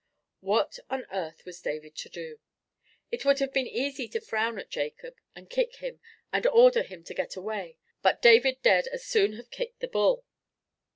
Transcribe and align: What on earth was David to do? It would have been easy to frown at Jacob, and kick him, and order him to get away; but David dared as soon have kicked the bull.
What 0.39 0.79
on 0.89 1.05
earth 1.11 1.45
was 1.45 1.61
David 1.61 1.95
to 1.97 2.09
do? 2.09 2.39
It 3.11 3.23
would 3.23 3.37
have 3.37 3.53
been 3.53 3.67
easy 3.67 4.07
to 4.07 4.19
frown 4.19 4.57
at 4.57 4.71
Jacob, 4.71 5.13
and 5.35 5.47
kick 5.47 5.75
him, 5.75 5.99
and 6.33 6.47
order 6.47 6.81
him 6.81 7.03
to 7.03 7.13
get 7.13 7.35
away; 7.35 7.77
but 8.01 8.19
David 8.19 8.63
dared 8.63 8.87
as 8.87 9.05
soon 9.05 9.33
have 9.33 9.51
kicked 9.51 9.79
the 9.79 9.87
bull. 9.87 10.25